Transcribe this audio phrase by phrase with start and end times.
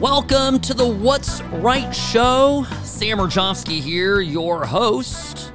[0.00, 2.64] Welcome to the What's Right Show.
[2.82, 5.52] Sam Mirejovsky here, your host,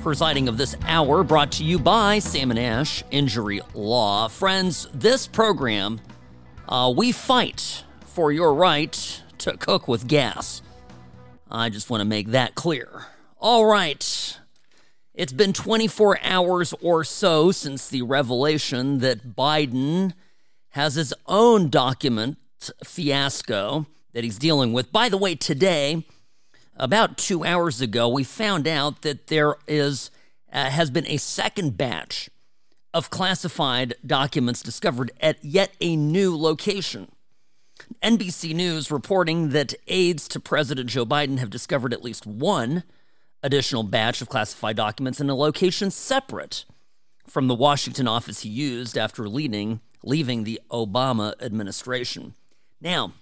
[0.00, 4.28] presiding of this hour, brought to you by Sam and Ash Injury Law.
[4.28, 6.00] Friends, this program,
[6.68, 10.62] uh, we fight for your right to cook with gas.
[11.50, 13.06] I just want to make that clear.
[13.40, 14.36] All right.
[15.14, 20.14] It's been 24 hours or so since the revelation that Biden
[20.70, 22.36] has his own document
[22.82, 24.90] fiasco that he's dealing with.
[24.90, 26.04] By the way, today,
[26.76, 30.10] about two hours ago, we found out that there is
[30.52, 32.28] uh, has been a second batch
[32.92, 37.12] of classified documents discovered at yet a new location.
[38.02, 42.82] NBC News reporting that aides to President Joe Biden have discovered at least one
[43.42, 46.64] additional batch of classified documents in a location separate
[47.26, 52.34] from the Washington office he used after leading, leaving the Obama administration.
[52.80, 53.12] Now,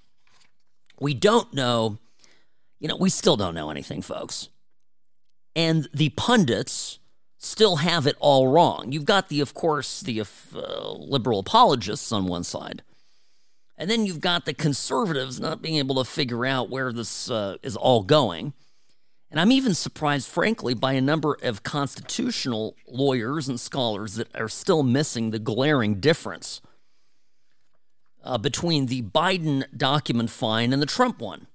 [1.01, 1.99] we don't know,
[2.79, 4.49] you know, we still don't know anything, folks.
[5.55, 6.99] And the pundits
[7.39, 8.93] still have it all wrong.
[8.93, 12.83] You've got the, of course, the uh, liberal apologists on one side.
[13.79, 17.57] And then you've got the conservatives not being able to figure out where this uh,
[17.63, 18.55] is all going.
[19.31, 24.49] And I'm even surprised, frankly, by a number of constitutional lawyers and scholars that are
[24.49, 26.61] still missing the glaring difference
[28.23, 31.47] uh, between the Biden document fine and the Trump one.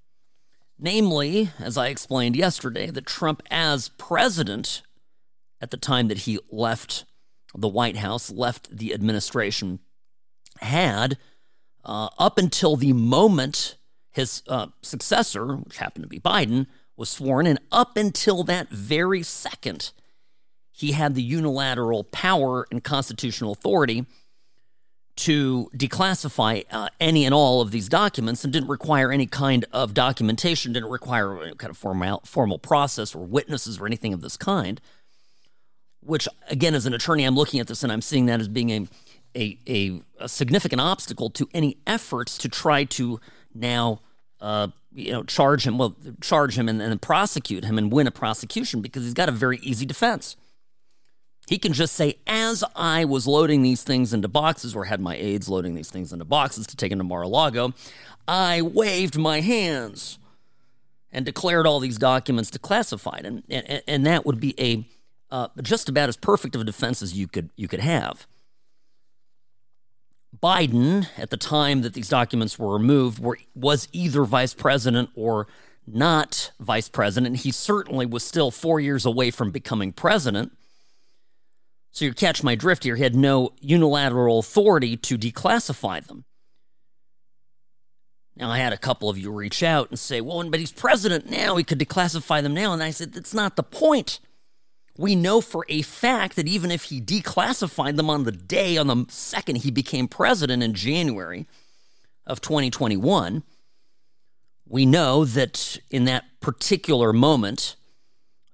[0.78, 4.82] Namely, as I explained yesterday, that Trump, as president
[5.62, 7.06] at the time that he left
[7.56, 9.80] the White House, left the administration,
[10.60, 11.18] had,
[11.86, 13.78] uh, up until the moment
[14.12, 16.68] his uh, successor, which happened to be Biden,
[17.02, 19.92] was sworn and up until that very second,
[20.72, 24.06] he had the unilateral power and constitutional authority
[25.16, 29.96] to declassify uh, any and all of these documents and didn't require any kind of
[29.96, 34.38] documentation, didn't require any kind of formal, formal process or witnesses or anything of this
[34.38, 34.80] kind.
[36.02, 38.70] Which, again, as an attorney, I'm looking at this and I'm seeing that as being
[38.70, 38.88] a,
[39.36, 43.20] a, a, a significant obstacle to any efforts to try to
[43.56, 44.02] now,
[44.42, 48.12] uh, you know, charge him, well, charge him and, and prosecute him and win a
[48.12, 50.36] prosecution because he's got a very easy defense.
[51.48, 55.16] He can just say, as I was loading these things into boxes, or had my
[55.16, 57.74] aides loading these things into boxes to take into Mar a Lago,
[58.28, 60.18] I waved my hands
[61.12, 63.26] and declared all these documents declassified.
[63.26, 64.86] And, and, and that would be a
[65.30, 68.28] uh, just about as perfect of a defense as you could, you could have.
[70.40, 75.48] Biden, at the time that these documents were removed, were, was either vice president or
[75.86, 77.38] not vice president.
[77.38, 80.54] He certainly was still four years away from becoming president.
[81.92, 82.96] So you catch my drift here.
[82.96, 86.24] He had no unilateral authority to declassify them.
[88.38, 91.30] Now, I had a couple of you reach out and say, well, but he's president
[91.30, 91.58] now.
[91.58, 92.72] He could declassify them now.
[92.72, 94.20] And I said, that's not the point.
[94.98, 98.88] We know for a fact that even if he declassified them on the day, on
[98.88, 101.48] the second he became president in January
[102.26, 103.44] of 2021,
[104.68, 107.76] we know that in that particular moment,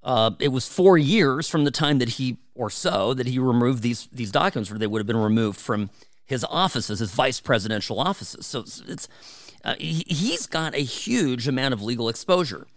[0.03, 3.83] uh, it was four years from the time that he or so that he removed
[3.83, 5.89] these these documents, where they would have been removed from
[6.25, 8.45] his offices, his vice presidential offices.
[8.45, 9.07] So it's, it's
[9.63, 12.67] uh, he, he's got a huge amount of legal exposure.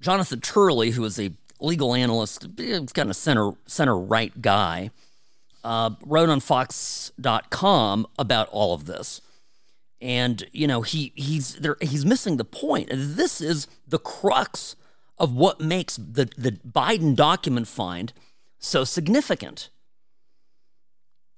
[0.00, 2.46] Jonathan Turley, who is a legal analyst,
[2.94, 4.90] kind of center center right guy,
[5.64, 9.20] uh, wrote on Fox.com about all of this.
[10.00, 12.90] And you know he he's there he's missing the point.
[12.92, 14.76] This is the crux
[15.18, 18.12] of what makes the the Biden document find
[18.58, 19.70] so significant.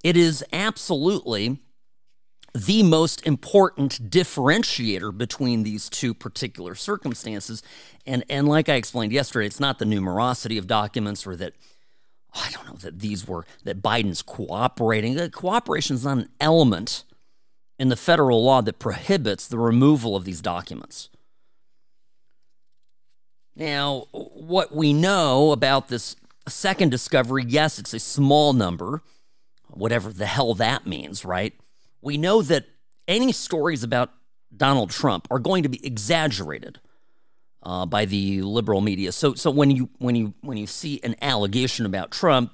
[0.03, 1.59] It is absolutely
[2.55, 7.63] the most important differentiator between these two particular circumstances.
[8.07, 11.53] And, and like I explained yesterday, it's not the numerosity of documents or that,
[12.35, 15.15] oh, I don't know, that these were, that Biden's cooperating.
[15.15, 17.05] The cooperation is not an element
[17.79, 21.11] in the federal law that prohibits the removal of these documents.
[23.55, 26.17] Now, what we know about this
[26.49, 29.03] second discovery, yes, it's a small number,
[29.69, 31.55] whatever the hell that means, right?
[32.00, 32.67] We know that
[33.06, 34.11] any stories about
[34.56, 36.81] Donald Trump are going to be exaggerated
[37.62, 39.12] uh, by the liberal media.
[39.12, 42.53] So, so when you when you when you see an allegation about Trump,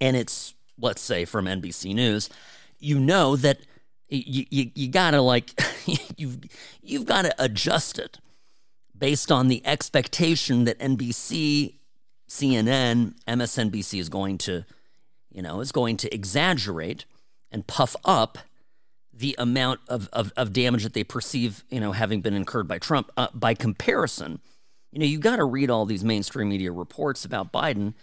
[0.00, 2.28] and it's let's say from NBC News,
[2.78, 3.60] you know that
[4.08, 5.58] you you, you gotta like
[6.16, 6.38] you've
[6.82, 8.18] you've got to adjust it
[8.96, 11.74] based on the expectation that NBC,
[12.28, 14.64] CNN, MSNBC is going to,
[15.30, 17.04] you know, is going to exaggerate
[17.54, 18.36] and puff up
[19.12, 22.78] the amount of, of, of damage that they perceive, you know, having been incurred by
[22.78, 23.10] Trump.
[23.16, 24.40] Uh, by comparison,
[24.90, 27.94] you know, you got to read all these mainstream media reports about Biden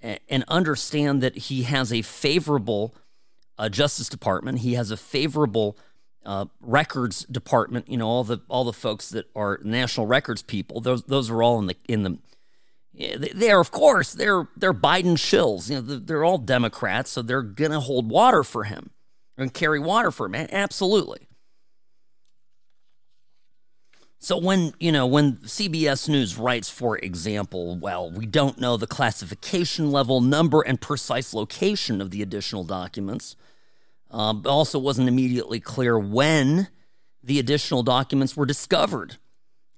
[0.00, 2.94] and, and understand that he has a favorable
[3.58, 4.60] uh, Justice Department.
[4.60, 5.76] He has a favorable
[6.24, 7.88] uh, records department.
[7.88, 10.80] You know, all the all the folks that are national records people.
[10.80, 12.18] Those those are all in the in the.
[12.96, 15.68] They are, of course, they're they're Biden shills.
[15.68, 18.90] You know, they're all Democrats, so they're gonna hold water for him
[19.36, 20.46] and carry water for him.
[20.52, 21.26] Absolutely.
[24.24, 28.86] So when, you know, when CBS News writes, for example, well, we don't know the
[28.86, 33.36] classification level, number, and precise location of the additional documents.
[34.10, 36.68] Uh, also wasn't immediately clear when
[37.22, 39.18] the additional documents were discovered.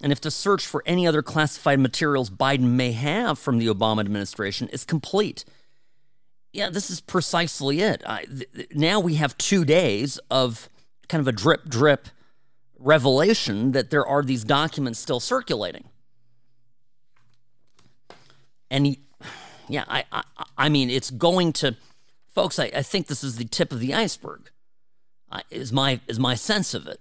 [0.02, 4.00] And if the search for any other classified materials Biden may have from the Obama
[4.00, 5.44] administration is complete.
[6.52, 8.02] Yeah, this is precisely it.
[8.06, 10.68] I, th- now we have two days of
[11.08, 12.08] kind of a drip drip
[12.78, 15.88] revelation that there are these documents still circulating.
[18.70, 19.00] And he,
[19.68, 20.22] yeah, I, I,
[20.58, 21.76] I mean, it's going to,
[22.34, 22.58] folks.
[22.58, 24.50] I, I think this is the tip of the iceberg.
[25.30, 27.00] Uh, is my is my sense of it.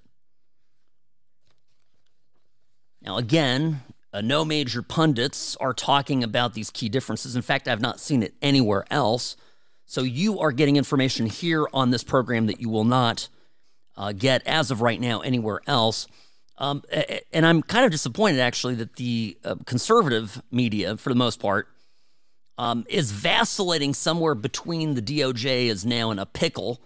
[3.06, 7.36] Now, again, uh, no major pundits are talking about these key differences.
[7.36, 9.36] In fact, I've not seen it anywhere else.
[9.86, 13.30] So you are getting information here on this program that you will not
[13.96, 16.08] uh, get as of right now anywhere else.
[16.58, 16.84] Um,
[17.32, 21.68] and I'm kind of disappointed actually that the uh, conservative media, for the most part,
[22.58, 26.82] um, is vacillating somewhere between the DOJ is now in a pickle,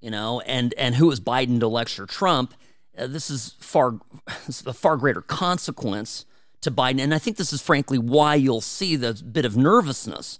[0.00, 2.52] you know, and and who is Biden to lecture Trump.
[2.96, 3.98] Uh, this is far
[4.46, 6.24] this is a far greater consequence
[6.62, 10.38] to Biden, and I think this is frankly why you'll see the bit of nervousness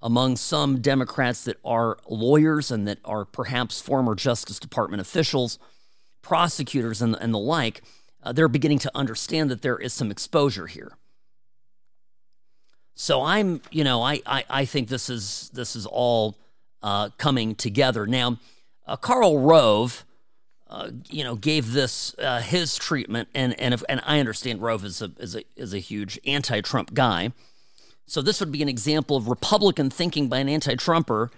[0.00, 5.58] among some Democrats that are lawyers and that are perhaps former Justice Department officials,
[6.22, 7.82] prosecutors, and, and the like,
[8.22, 10.92] uh, they're beginning to understand that there is some exposure here.
[12.94, 16.36] So I'm, you know, I I, I think this is this is all
[16.82, 18.38] uh, coming together now.
[18.86, 20.04] Uh, Karl Rove,
[20.70, 24.84] uh, you know, gave this uh, his treatment, and and if, and I understand Rove
[24.84, 27.32] is a is a is a huge anti-Trump guy.
[28.06, 31.30] So this would be an example of Republican thinking by an anti-Trumper,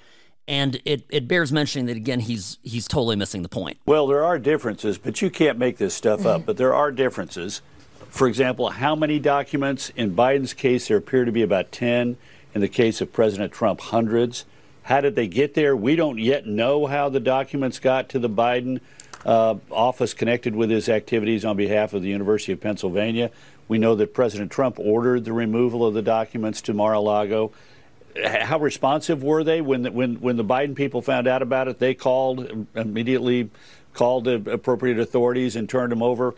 [0.46, 3.78] and it, it bears mentioning that again he's he's totally missing the point.
[3.86, 6.46] Well, there are differences, but you can't make this stuff up.
[6.46, 7.62] But there are differences.
[8.08, 12.16] For example, how many documents in Biden's case there appear to be about ten.
[12.52, 14.44] In the case of President Trump, hundreds.
[14.82, 15.76] How did they get there?
[15.76, 18.80] We don't yet know how the documents got to the Biden
[19.24, 23.30] uh, office connected with his activities on behalf of the University of Pennsylvania.
[23.68, 27.52] We know that President Trump ordered the removal of the documents to Mar-a-Lago.
[28.24, 31.78] How responsive were they when the, when when the Biden people found out about it?
[31.78, 33.50] They called immediately,
[33.94, 36.34] called the appropriate authorities and turned them over.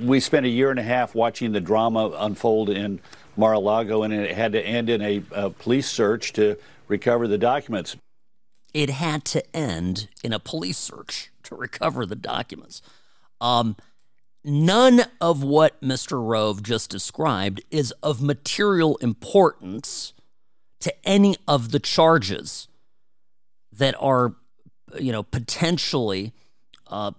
[0.00, 3.00] We spent a year and a half watching the drama unfold in
[3.36, 6.56] Mar-a-Lago, and it had to end in a, a police search to
[6.86, 7.96] recover the documents.
[8.74, 12.82] It had to end in a police search to recover the documents.
[13.40, 13.76] Um,
[14.44, 16.22] None of what Mr.
[16.22, 20.12] Rove just described is of material importance
[20.80, 22.68] to any of the charges
[23.72, 24.34] that are,
[25.00, 26.34] you know, potentially,
[26.88, 27.12] uh,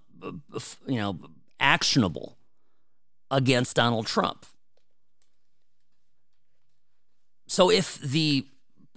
[0.85, 1.17] you know,
[1.59, 2.37] actionable
[3.31, 4.45] against Donald Trump.
[7.47, 8.45] So if the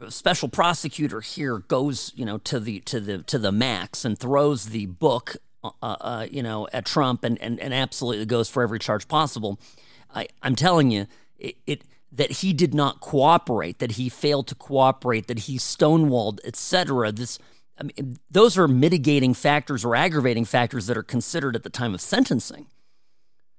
[0.08, 4.66] special prosecutor here goes, you know, to the to the to the max and throws
[4.66, 8.78] the book uh, uh, you know, at Trump and, and, and absolutely goes for every
[8.78, 9.58] charge possible.
[10.14, 11.06] I, I'm telling you,
[11.38, 16.38] it, it that he did not cooperate, that he failed to cooperate, that he stonewalled,
[16.44, 17.12] etc.
[17.12, 17.38] This,
[17.76, 21.92] I mean, those are mitigating factors or aggravating factors that are considered at the time
[21.92, 22.66] of sentencing,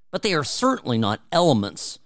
[0.10, 2.00] but they are certainly not elements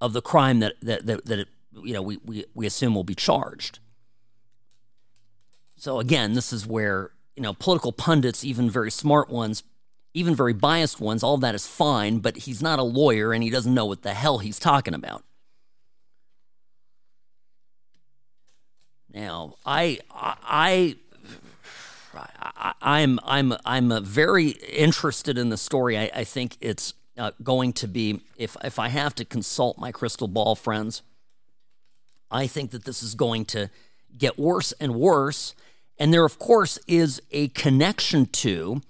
[0.00, 1.48] of the crime that that that, that it,
[1.82, 3.78] you know we, we we assume will be charged.
[5.76, 9.64] So again, this is where you know, political pundits, even very smart ones,
[10.12, 13.50] even very biased ones, all that is fine, but he's not a lawyer and he
[13.50, 15.24] doesn't know what the hell he's talking about.
[19.12, 20.96] Now, I, I,
[22.80, 25.98] I, am I'm, I'm, I'm very interested in the story.
[25.98, 29.92] I, I think it's uh, going to be, if, if I have to consult my
[29.92, 31.02] crystal ball friends,
[32.34, 33.70] I think that this is going to
[34.18, 35.54] get worse and worse
[35.98, 38.80] and there, of course, is a connection to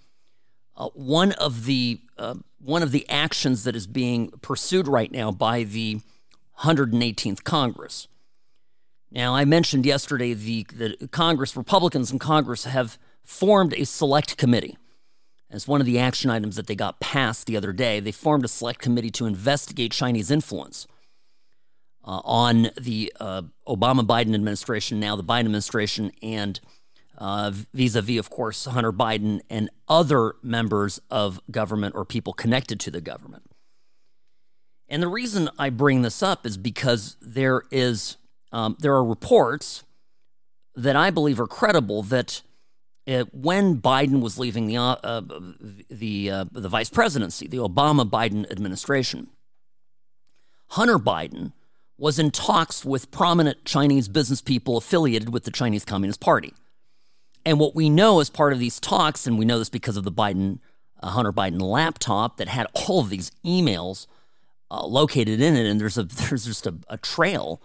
[0.77, 5.31] uh, one of the uh, one of the actions that is being pursued right now
[5.31, 6.01] by the
[6.61, 8.09] 118th Congress.
[9.11, 14.79] Now, I mentioned yesterday the, the Congress, Republicans in Congress have formed a select committee.
[15.51, 18.45] As one of the action items that they got passed the other day, they formed
[18.45, 20.87] a select committee to investigate Chinese influence
[22.05, 26.61] uh, on the uh, Obama Biden administration, now the Biden administration, and
[27.73, 32.79] vis a vis, of course, Hunter Biden and other members of government or people connected
[32.81, 33.45] to the government.
[34.89, 38.17] And the reason I bring this up is because there is
[38.53, 39.83] um, there are reports
[40.77, 42.43] that I believe are credible that
[43.07, 45.23] uh, when Biden was leaving the uh, uh,
[45.91, 49.29] the uh, the vice presidency, the Obama Biden administration,
[50.69, 51.53] Hunter Biden
[51.97, 56.53] was in talks with prominent Chinese business people affiliated with the Chinese Communist Party.
[57.47, 60.05] And what we know as part of these talks, and we know this because of
[60.05, 60.59] the Biden,
[61.03, 64.07] uh, Hunter Biden laptop that had all of these emails
[64.71, 67.63] uh, located in it, and there's a there's just a, a trail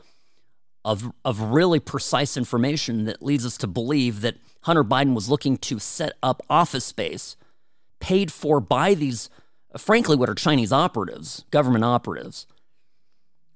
[0.85, 5.57] of of really precise information that leads us to believe that Hunter Biden was looking
[5.57, 7.35] to set up office space
[7.99, 9.29] paid for by these,
[9.77, 12.45] frankly, what are Chinese operatives, government operatives,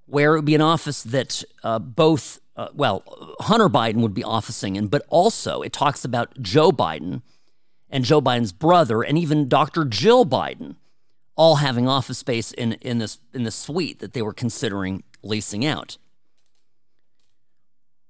[0.05, 3.03] where it would be an office that uh, both uh, well,
[3.39, 7.21] Hunter Biden would be officing in, but also it talks about Joe Biden
[7.89, 9.85] and Joe Biden's brother, and even Dr.
[9.85, 10.75] Jill Biden,
[11.35, 15.65] all having office space in, in this in the suite that they were considering leasing
[15.65, 15.97] out.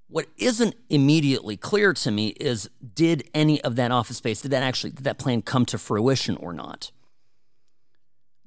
[0.07, 4.63] What isn't immediately clear to me is did any of that office space, did that
[4.63, 6.91] actually, did that plan come to fruition or not?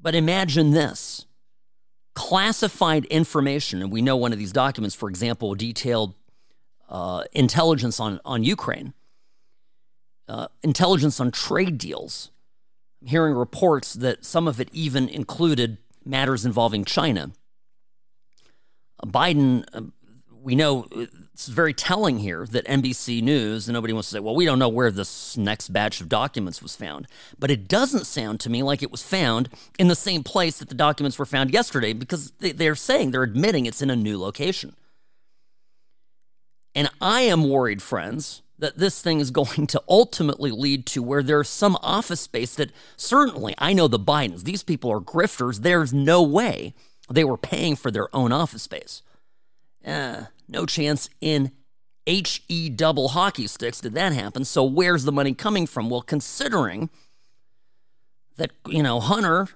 [0.01, 1.26] But imagine this
[2.17, 6.15] classified information, and we know one of these documents, for example, detailed
[6.89, 8.95] uh, intelligence on, on Ukraine,
[10.27, 12.31] uh, intelligence on trade deals.
[13.03, 17.33] I'm hearing reports that some of it even included matters involving China.
[19.05, 19.83] Biden, uh,
[20.47, 24.37] we know it's very telling here that NBC News, and nobody wants to say, well,
[24.37, 27.09] we don't know where this next batch of documents was found.
[27.37, 30.69] But it doesn't sound to me like it was found in the same place that
[30.69, 34.77] the documents were found yesterday because they're saying, they're admitting it's in a new location.
[36.77, 41.25] And I am worried, friends, that this thing is going to ultimately lead to where
[41.25, 45.63] there's some office space that certainly, I know the Bidens, these people are grifters.
[45.63, 46.73] There's no way
[47.11, 49.03] they were paying for their own office space.
[49.87, 51.53] Uh, no chance in
[52.07, 54.45] HE double hockey sticks did that happen.
[54.45, 55.89] So where's the money coming from?
[55.89, 56.91] Well, considering
[58.37, 59.49] that, you know, Hunter,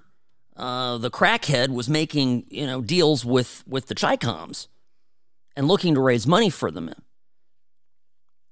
[0.57, 4.67] uh, the crackhead, was making, you know, deals with, with the Chicoms
[5.55, 6.93] and looking to raise money for them.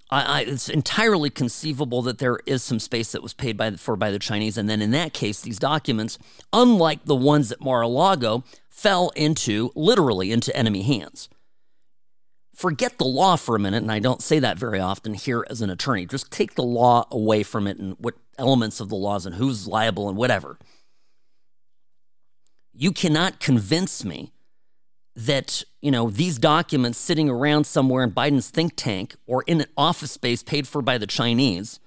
[0.09, 3.95] I, I, it's entirely conceivable that there is some space that was paid by, for
[3.95, 4.57] by the Chinese.
[4.57, 6.17] And then in that case, these documents,
[6.53, 11.29] unlike the ones at Mar-a-Lago, fell into, literally, into enemy hands
[12.59, 15.61] forget the law for a minute, and I don't say that very often here as
[15.61, 16.05] an attorney.
[16.05, 19.65] Just take the law away from it and what elements of the laws and who's
[19.65, 20.59] liable and whatever.
[22.73, 24.33] You cannot convince me
[25.15, 29.67] that, you know, these documents sitting around somewhere in Biden's think tank or in an
[29.77, 31.79] office space paid for by the Chinese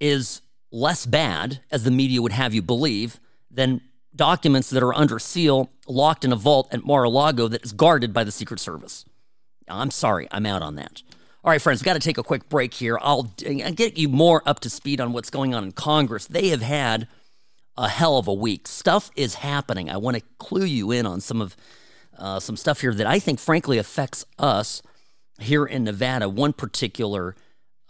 [0.00, 0.40] is
[0.72, 3.20] less bad, as the media would have you believe,
[3.50, 3.82] than
[4.16, 7.72] documents that are under seal, locked in a vault at Mar a Lago that is
[7.72, 9.04] guarded by the Secret Service.
[9.68, 11.02] I'm sorry, I'm out on that.
[11.42, 12.98] All right, friends, we've got to take a quick break here.
[13.02, 16.26] I'll get you more up to speed on what's going on in Congress.
[16.26, 17.06] They have had
[17.76, 18.66] a hell of a week.
[18.66, 19.90] Stuff is happening.
[19.90, 21.56] I want to clue you in on some of
[22.16, 24.82] uh, some stuff here that I think, frankly, affects us
[25.38, 26.28] here in Nevada.
[26.28, 27.34] One particular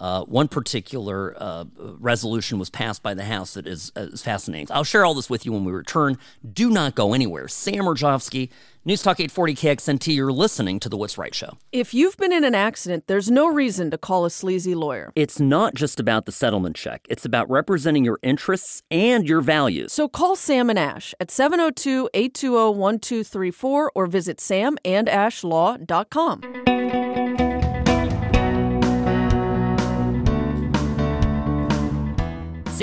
[0.04, 4.66] uh, one particular uh, resolution was passed by the House that is, uh, is fascinating.
[4.70, 6.18] I'll share all this with you when we return.
[6.52, 7.48] Do not go anywhere.
[7.48, 8.50] Sam Mirejovsky,
[8.84, 11.56] News Talk 840 KXNT, you're listening to The What's Right Show.
[11.72, 15.10] If you've been in an accident, there's no reason to call a sleazy lawyer.
[15.16, 19.94] It's not just about the settlement check, it's about representing your interests and your values.
[19.94, 26.73] So call Sam and Ash at 702 820 1234 or visit samandashlaw.com.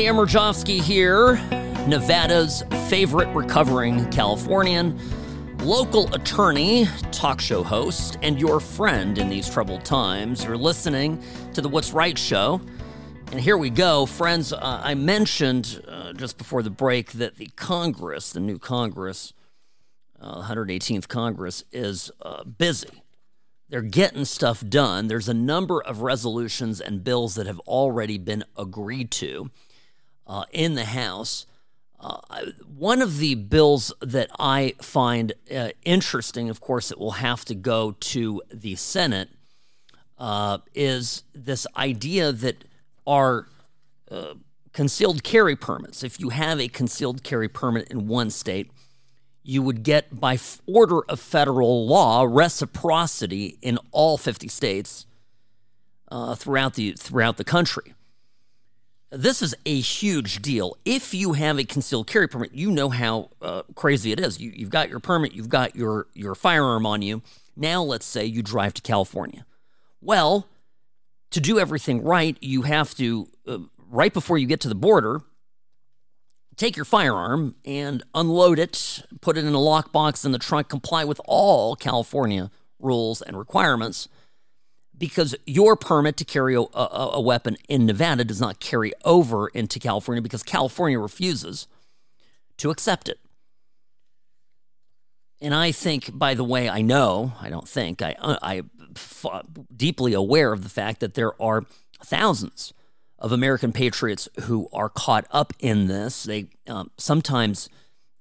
[0.01, 1.35] Sam Mirejovsky here,
[1.87, 4.99] Nevada's favorite recovering Californian,
[5.59, 10.43] local attorney, talk show host, and your friend in these troubled times.
[10.43, 12.61] You're listening to the What's Right show.
[13.31, 14.07] And here we go.
[14.07, 19.33] Friends, uh, I mentioned uh, just before the break that the Congress, the new Congress,
[20.19, 23.03] uh, 118th Congress, is uh, busy.
[23.69, 25.09] They're getting stuff done.
[25.09, 29.51] There's a number of resolutions and bills that have already been agreed to.
[30.31, 31.45] Uh, in the House.
[31.99, 32.19] Uh,
[32.75, 37.53] one of the bills that I find uh, interesting, of course, it will have to
[37.53, 39.29] go to the Senate,
[40.17, 42.63] uh, is this idea that
[43.05, 43.47] our
[44.09, 44.35] uh,
[44.71, 48.71] concealed carry permits, if you have a concealed carry permit in one state,
[49.43, 55.05] you would get, by order of federal law, reciprocity in all 50 states
[56.09, 57.93] uh, throughout the throughout the country.
[59.11, 60.77] This is a huge deal.
[60.85, 64.39] If you have a concealed carry permit, you know how uh, crazy it is.
[64.39, 67.21] You, you've got your permit, you've got your your firearm on you.
[67.55, 69.45] Now, let's say you drive to California.
[69.99, 70.47] Well,
[71.31, 73.57] to do everything right, you have to uh,
[73.89, 75.21] right before you get to the border
[76.61, 81.03] take your firearm and unload it, put it in a lockbox in the trunk, comply
[81.03, 84.07] with all California rules and requirements
[85.01, 89.47] because your permit to carry a, a, a, weapon in Nevada does not carry over
[89.47, 91.67] into California because California refuses
[92.57, 93.17] to accept it.
[95.41, 98.61] And I think, by the way, I know, I don't think, I, I
[99.75, 101.65] deeply aware of the fact that there are
[102.03, 102.71] thousands
[103.17, 106.25] of American patriots who are caught up in this.
[106.25, 107.69] They um, sometimes,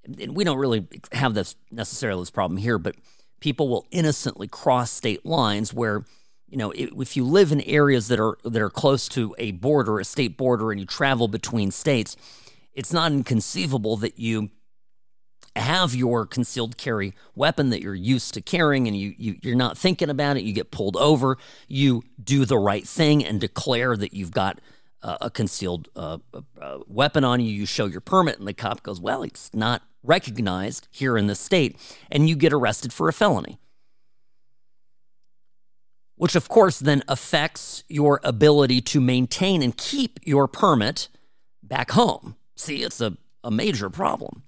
[0.08, 2.96] we don't really have this necessarily this problem here, but
[3.38, 6.06] people will innocently cross state lines where
[6.50, 10.00] you know, if you live in areas that are that are close to a border,
[10.00, 12.16] a state border, and you travel between states,
[12.74, 14.50] it's not inconceivable that you
[15.56, 19.78] have your concealed carry weapon that you're used to carrying and you, you you're not
[19.78, 20.42] thinking about it.
[20.42, 21.38] You get pulled over.
[21.68, 24.60] You do the right thing and declare that you've got
[25.02, 26.18] uh, a concealed uh,
[26.60, 27.50] uh, weapon on you.
[27.50, 31.34] You show your permit and the cop goes well it's not recognized here in the
[31.34, 31.76] state
[32.10, 33.58] and you get arrested for a felony
[36.20, 41.08] which of course then affects your ability to maintain and keep your permit
[41.62, 42.36] back home.
[42.56, 44.42] See, it's a, a major problem.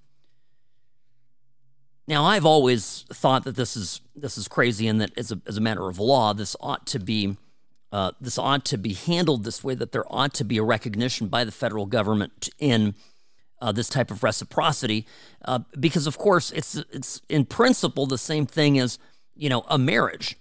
[2.06, 5.56] Now, I've always thought that this is this is crazy, and that as a, as
[5.56, 7.38] a matter of law, this ought to be
[7.90, 9.74] uh, this ought to be handled this way.
[9.74, 12.94] That there ought to be a recognition by the federal government in
[13.62, 15.06] uh, this type of reciprocity,
[15.46, 18.98] uh, because of course it's it's in principle the same thing as
[19.34, 20.36] you know a marriage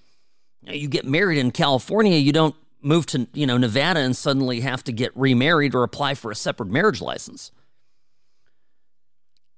[0.68, 4.84] you get married in California, you don't move to you know Nevada and suddenly have
[4.84, 7.52] to get remarried or apply for a separate marriage license.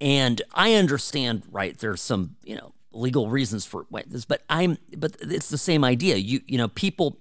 [0.02, 1.78] And I understand, right?
[1.78, 6.16] There's some you know legal reasons for this, but I'm but it's the same idea.
[6.18, 7.20] You you know people,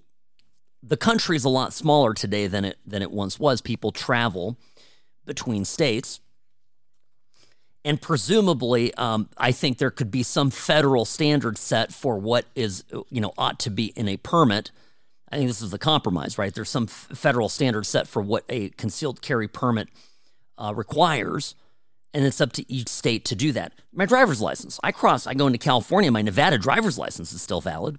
[0.83, 3.61] the country is a lot smaller today than it than it once was.
[3.61, 4.59] People travel
[5.25, 6.21] between states
[7.85, 12.85] and presumably, um, I think there could be some federal standard set for what is,
[13.11, 14.71] you know, ought to be in a permit.
[15.31, 16.55] I think this is the compromise, right?
[16.55, 19.88] There's some f- federal standard set for what a concealed carry permit
[20.59, 21.57] uh, requires,
[22.14, 23.73] and it's up to each state to do that.
[23.92, 27.61] My driver's license, I cross, I go into California, my Nevada driver's license is still
[27.61, 27.99] valid.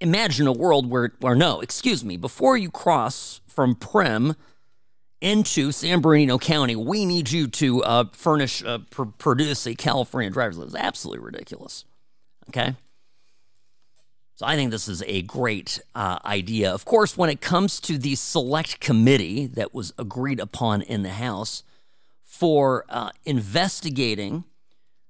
[0.00, 4.36] Imagine a world where, where no, excuse me, before you cross from Primm
[5.24, 10.28] into San Bernardino County, we need you to uh, furnish, uh, pr- produce a California
[10.28, 10.76] driver's license.
[10.76, 11.86] Absolutely ridiculous.
[12.50, 12.74] Okay.
[14.34, 16.70] So I think this is a great uh, idea.
[16.70, 21.10] Of course, when it comes to the select committee that was agreed upon in the
[21.10, 21.62] House
[22.22, 24.44] for uh, investigating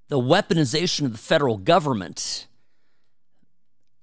[0.08, 2.46] the weaponization of the federal government,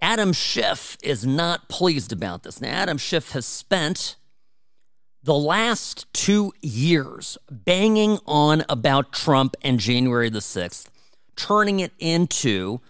[0.02, 2.60] Adam Schiff is not pleased about this.
[2.60, 4.18] Now, Adam Schiff has spent
[5.24, 10.88] the last two years banging on about Trump and January the 6th,
[11.36, 12.82] turning it into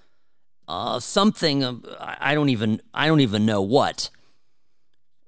[0.68, 4.10] uh, something I don't even I don't even know what,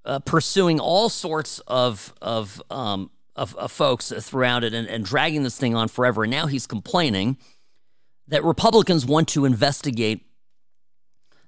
[0.05, 5.43] uh, pursuing all sorts of of, um, of, of folks throughout it and, and dragging
[5.43, 6.23] this thing on forever.
[6.23, 7.37] And now he's complaining
[8.29, 10.25] that Republicans want to investigate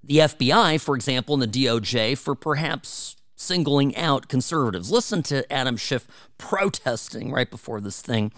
[0.03, 4.91] the FBI, for example, and the DOJ for perhaps singling out conservatives.
[4.91, 8.31] Listen to Adam Schiff protesting right before this thing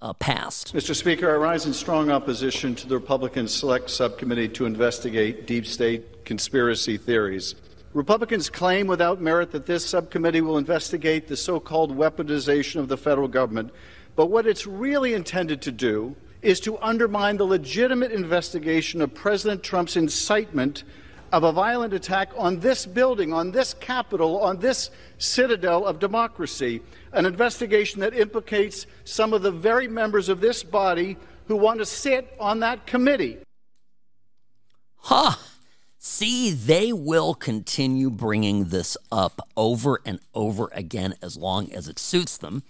[0.00, 0.74] uh, passed.
[0.74, 0.94] Mr.
[0.94, 6.24] Speaker, I rise in strong opposition to the Republican Select Subcommittee to investigate deep state
[6.24, 7.54] conspiracy theories.
[7.94, 12.96] Republicans claim without merit that this subcommittee will investigate the so called weaponization of the
[12.96, 13.70] federal government,
[14.16, 19.62] but what it's really intended to do is to undermine the legitimate investigation of President
[19.62, 20.84] Trump's incitement
[21.34, 26.80] of a violent attack on this building, on this Capitol, on this citadel of democracy,
[27.12, 31.16] an investigation that implicates some of the very members of this body
[31.48, 33.38] who want to sit on that committee.
[34.98, 35.32] Huh.
[35.98, 41.98] See, they will continue bringing this up over and over again as long as it
[41.98, 42.62] suits them.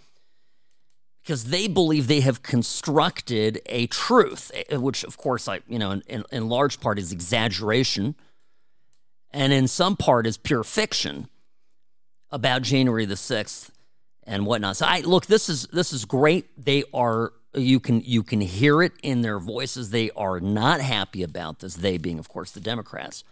[1.23, 6.01] because they believe they have constructed a truth, eh, which, of course, I you know,
[6.07, 8.15] in, in large part is exaggeration,
[9.35, 11.29] and in some part is pure fiction
[12.31, 13.71] about January the sixth
[14.23, 14.77] and whatnot.
[14.77, 16.47] So I look, this is this is great.
[16.65, 19.91] They are you can you can hear it in their voices.
[19.91, 21.75] They are not happy about this.
[21.75, 23.25] They being, of course, the Democrats.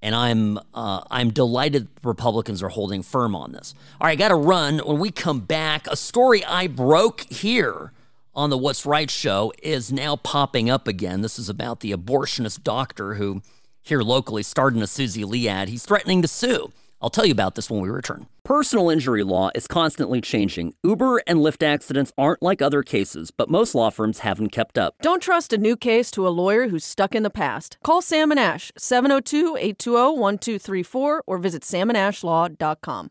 [0.00, 3.74] And I'm uh, I'm delighted Republicans are holding firm on this.
[4.00, 4.78] All right, I got to run.
[4.78, 7.92] When we come back, a story I broke here
[8.34, 11.22] on the What's Right show is now popping up again.
[11.22, 13.42] This is about the abortionist doctor who
[13.82, 15.68] here locally starred in a Susie Lee ad.
[15.68, 16.72] He's threatening to sue.
[17.00, 18.26] I'll tell you about this when we return.
[18.44, 20.74] Personal injury law is constantly changing.
[20.84, 24.94] Uber and Lyft accidents aren't like other cases, but most law firms haven't kept up.
[25.02, 27.76] Don't trust a new case to a lawyer who's stuck in the past.
[27.82, 33.10] Call Sam and Ash, 702 820 1234, or visit samandashlaw.com.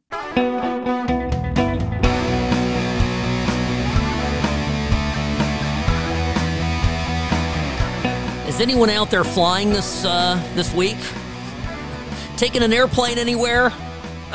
[8.52, 10.98] Is anyone out there flying this uh, this week?
[12.36, 13.72] Taking an airplane anywhere?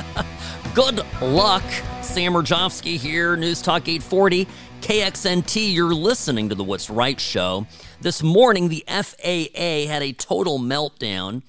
[0.75, 1.63] Good luck.
[2.01, 4.49] Sam Mirejovsky here, News Talk 840,
[4.81, 5.75] KXNT.
[5.75, 7.67] You're listening to the What's Right show.
[8.01, 11.43] This morning, the FAA had a total meltdown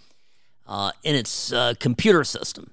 [0.67, 2.71] uh, in its uh, computer system.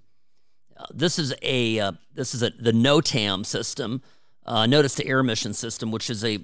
[0.77, 4.03] Uh, this is a uh, this is a the NOTAM system,
[4.45, 6.41] uh, notice to air mission system, which is a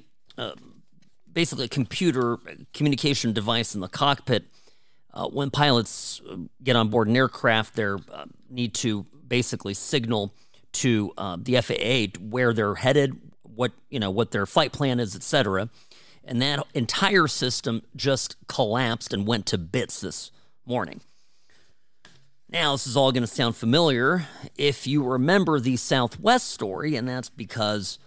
[1.33, 2.39] basically a computer
[2.75, 4.45] communication device in the cockpit.
[5.13, 7.99] Uh, when pilots uh, get on board an aircraft, they uh,
[8.49, 10.33] need to basically signal
[10.73, 15.17] to uh, the FAA where they're headed, what you know, what their flight plan is,
[15.17, 15.69] etc.
[16.25, 20.31] And that entire system just collapsed and went to bits this
[20.65, 21.01] morning.
[22.49, 27.09] Now, this is all going to sound familiar if you remember the Southwest story, and
[27.09, 27.99] that's because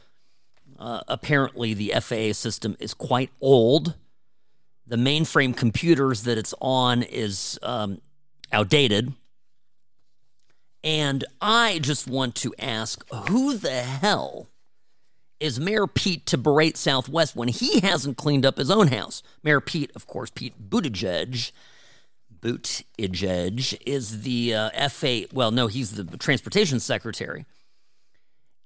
[0.80, 3.96] uh, apparently, the FAA system is quite old.
[4.86, 8.02] The mainframe computers that it's on is um,
[8.52, 9.14] outdated.
[10.84, 14.50] And I just want to ask who the hell
[15.40, 19.22] is Mayor Pete to berate Southwest when he hasn't cleaned up his own house?
[19.44, 21.52] Mayor Pete, of course, Pete Buttigieg.
[22.40, 25.24] Buttigieg is the uh, FA.
[25.34, 27.46] Well, no, he's the transportation secretary.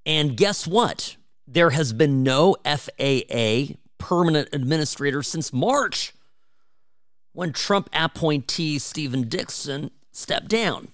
[0.06, 1.18] And guess what?
[1.48, 6.14] There has been no FAA permanent administrator since March
[7.32, 10.90] when Trump appointee Stephen Dickson stepped down.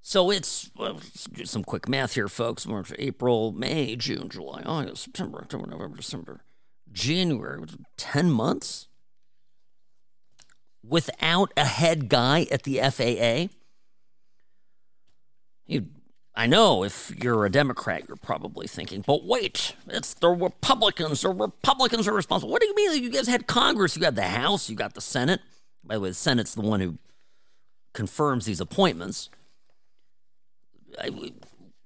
[0.00, 1.00] So it's well,
[1.32, 2.66] do some quick math here, folks.
[2.66, 6.40] March, April, May, June, July, August, September, October, November, December,
[6.90, 7.62] January.
[7.96, 8.88] Ten months
[10.82, 13.54] without a head guy at the FAA.
[15.66, 15.86] You
[16.34, 21.22] I know if you're a Democrat, you're probably thinking, but wait, it's the Republicans.
[21.22, 22.52] The Republicans are responsible.
[22.52, 22.90] What do you mean?
[22.90, 25.40] That you guys had Congress, you got the House, you got the Senate.
[25.84, 26.98] By the way, the Senate's the one who
[27.92, 29.28] confirms these appointments.
[31.00, 31.10] I,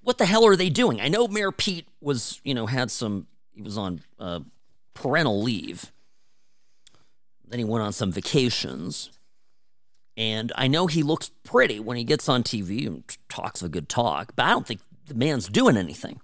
[0.02, 1.00] what the hell are they doing?
[1.00, 4.40] I know Mayor Pete was, you know, had some, he was on uh,
[4.92, 5.90] parental leave.
[7.46, 9.10] Then he went on some vacations.
[10.16, 13.88] And I know he looks pretty when he gets on TV and talks a good
[13.88, 16.20] talk, but I don't think the man's doing anything.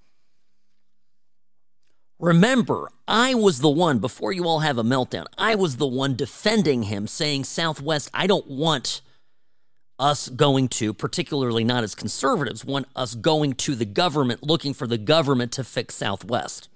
[2.21, 6.17] Remember, I was the one, before you all have a meltdown, I was the one
[6.17, 9.01] defending him, saying, Southwest, I don't want
[9.99, 14.87] us going to, particularly not as conservatives, want us going to the government, looking for
[14.87, 16.69] the government to fix Southwest.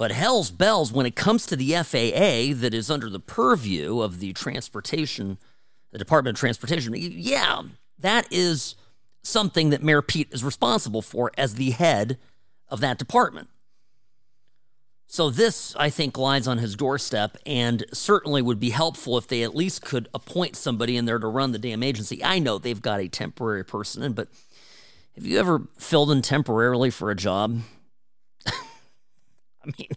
[0.00, 4.18] But hell's bells, when it comes to the FAA, that is under the purview of
[4.18, 5.36] the transportation,
[5.90, 7.60] the Department of Transportation, yeah,
[7.98, 8.76] that is
[9.22, 12.16] something that Mayor Pete is responsible for as the head
[12.68, 13.50] of that department.
[15.06, 19.42] So this, I think, lies on his doorstep and certainly would be helpful if they
[19.42, 22.24] at least could appoint somebody in there to run the damn agency.
[22.24, 24.28] I know they've got a temporary person in, but
[25.14, 27.60] have you ever filled in temporarily for a job?
[29.64, 29.88] I mean,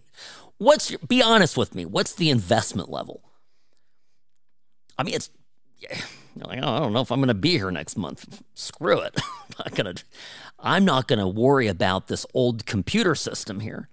[0.58, 1.86] what's your, be honest with me?
[1.86, 3.23] What's the investment level?
[4.97, 5.30] I mean, it's
[6.36, 8.41] like, oh, I don't know if I'm going to be here next month.
[8.54, 9.19] Screw it.
[9.49, 10.04] I'm not going to.
[10.60, 13.89] I'm not going to worry about this old computer system here.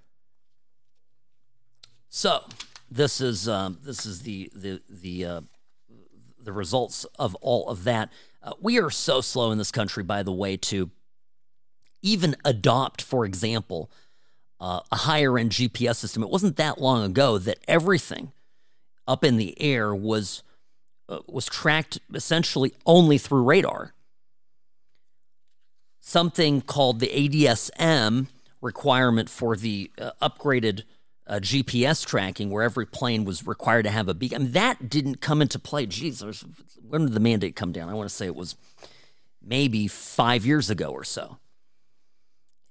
[2.08, 2.44] So
[2.90, 5.40] this is um, this is the the the uh,
[6.38, 8.12] the results of all of that.
[8.42, 10.90] Uh, we are so slow in this country, by the way, to
[12.02, 13.90] even adopt, for example,
[14.60, 16.22] uh, a higher end GPS system.
[16.22, 18.32] It wasn't that long ago that everything
[19.08, 20.42] up in the air was
[21.08, 23.94] uh, was tracked essentially only through radar.
[26.00, 28.28] Something called the ADSB
[28.60, 30.82] requirement for the uh, upgraded
[31.26, 34.36] uh, GPS tracking, where every plane was required to have a beacon.
[34.36, 35.86] I mean, that didn't come into play.
[35.86, 36.22] Geez,
[36.82, 37.88] when did the mandate come down?
[37.88, 38.56] I want to say it was
[39.42, 41.38] maybe five years ago or so.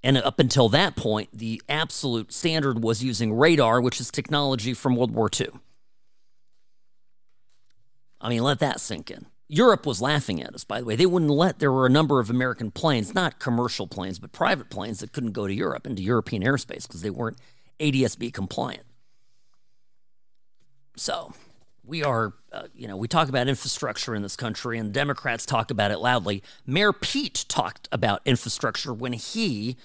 [0.03, 4.95] And up until that point, the absolute standard was using radar, which is technology from
[4.95, 5.49] World War II.
[8.21, 9.25] I mean, let that sink in.
[9.47, 10.95] Europe was laughing at us, by the way.
[10.95, 14.69] They wouldn't let, there were a number of American planes, not commercial planes, but private
[14.69, 17.37] planes that couldn't go to Europe, into European airspace, because they weren't
[17.79, 18.83] ADSB compliant.
[20.95, 21.33] So
[21.89, 25.71] we are, uh, you know, we talk about infrastructure in this country, and Democrats talk
[25.71, 26.43] about it loudly.
[26.65, 29.75] Mayor Pete talked about infrastructure when he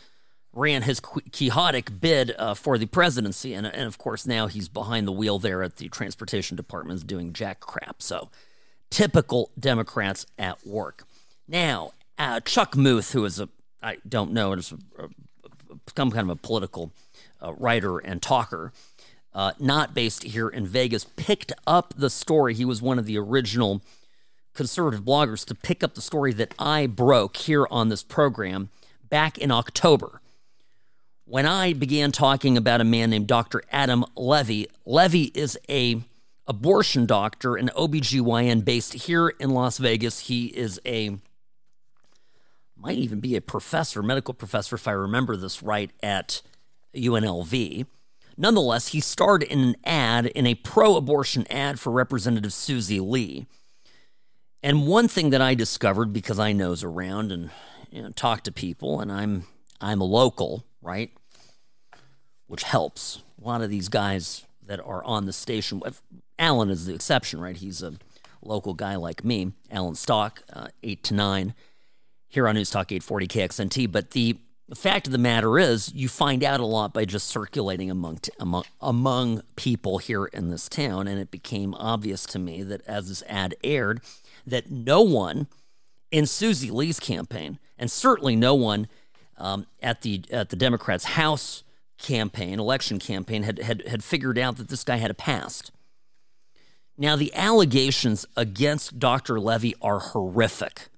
[0.52, 3.54] ran his quixotic bid uh, for the presidency.
[3.54, 7.32] And, and of course, now he's behind the wheel there at the transportation department doing
[7.32, 8.02] jack crap.
[8.02, 8.30] So,
[8.90, 11.04] typical Democrats at work.
[11.48, 13.48] Now, uh, Chuck Muth, who is a,
[13.82, 15.08] I don't know, is a, a,
[15.96, 16.92] some kind of a political
[17.42, 18.72] uh, writer and talker,
[19.34, 22.54] uh, not based here in Vegas, picked up the story.
[22.54, 23.82] He was one of the original
[24.54, 28.70] conservative bloggers to pick up the story that I broke here on this program
[29.08, 30.20] back in October
[31.24, 33.62] when I began talking about a man named Dr.
[33.72, 34.68] Adam Levy.
[34.84, 36.02] Levy is a
[36.46, 40.20] abortion doctor, an OBGYN based here in Las Vegas.
[40.20, 41.18] He is a
[42.76, 46.42] might even be a professor, medical professor if I remember this right at
[46.94, 47.86] UNLV.
[48.36, 53.46] Nonetheless, he starred in an ad in a pro-abortion ad for Representative Susie Lee.
[54.62, 57.50] And one thing that I discovered because I nose around and
[57.90, 59.46] you know, talk to people, and I'm
[59.80, 61.12] I'm a local, right?
[62.46, 63.22] Which helps.
[63.40, 65.82] A lot of these guys that are on the station,
[66.38, 67.56] Alan is the exception, right?
[67.56, 67.94] He's a
[68.42, 71.54] local guy like me, Alan Stock, uh, 8 to 9,
[72.28, 73.92] here on News Talk 840 KXNT.
[73.92, 74.38] But the
[74.74, 78.64] fact of the matter is, you find out a lot by just circulating among, among,
[78.80, 81.06] among people here in this town.
[81.06, 84.00] And it became obvious to me that as this ad aired,
[84.46, 85.48] that no one
[86.10, 88.88] in Susie Lee's campaign, and certainly no one
[89.36, 91.64] um, at the at the Democrats' House
[91.98, 95.72] campaign, election campaign, had, had had figured out that this guy had a past.
[96.96, 99.40] Now the allegations against Dr.
[99.40, 100.88] Levy are horrific.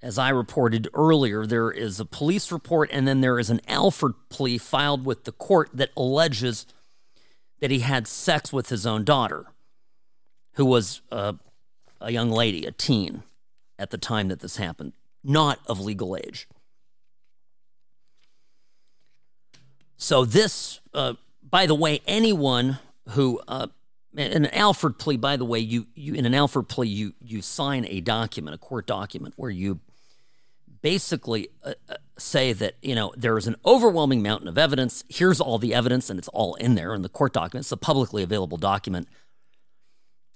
[0.00, 4.14] As I reported earlier, there is a police report and then there is an Alford
[4.28, 6.66] plea filed with the court that alleges
[7.60, 9.46] that he had sex with his own daughter,
[10.52, 11.34] who was a
[12.08, 13.24] young lady, a teen,
[13.78, 14.92] at the time that this happened
[15.24, 16.48] not of legal age.
[19.96, 22.78] So, this, uh, by the way, anyone
[23.10, 23.66] who, uh,
[24.16, 27.42] in an Alford plea, by the way, you, you in an Alford plea, you, you
[27.42, 29.80] sign a document, a court document, where you
[30.82, 35.04] basically uh, uh say that, you know, there is an overwhelming mountain of evidence.
[35.08, 37.64] Here's all the evidence, and it's all in there in the court document.
[37.64, 39.08] It's a publicly available document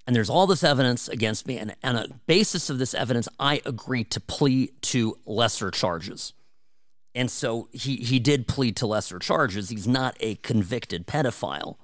[0.07, 1.59] and there's all this evidence against me.
[1.59, 6.33] And on a basis of this evidence, I agree to plead to lesser charges.
[7.15, 9.69] And so he, he did plead to lesser charges.
[9.69, 11.77] He's not a convicted pedophile.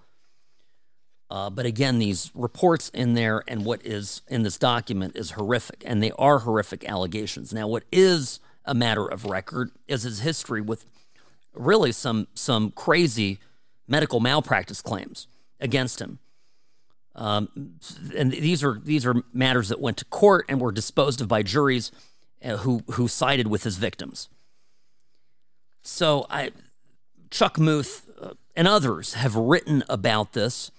[1.31, 5.83] Uh, but again, these reports in there and what is in this document is horrific,
[5.85, 7.53] and they are horrific allegations.
[7.53, 10.85] Now, what is a matter of record is his history with
[11.55, 13.39] really some some crazy
[13.89, 15.27] medical malpractice claims
[15.59, 16.19] against him.
[17.15, 17.75] Um,
[18.17, 21.43] and these are these are matters that went to court and were disposed of by
[21.43, 21.91] juries
[22.45, 24.29] uh, who who sided with his victims.
[25.83, 26.53] So I,
[27.31, 30.71] Chuck Muth uh, and others have written about this,